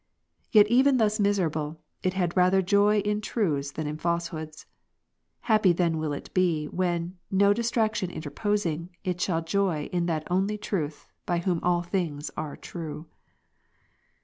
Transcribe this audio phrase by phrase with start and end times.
[0.51, 4.65] Yet even thus miserable, it had rather joy in truths than in falsehoods.
[5.41, 10.57] Happy then will it be, when, no distraction interposing, it shall joy in that only
[10.57, 13.05] Truth, by Whom all things are true.